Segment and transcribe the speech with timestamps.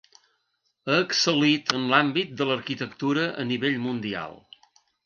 [0.87, 4.39] Ha excel·lit en l’àmbit de l’arquitectura a nivell mundial.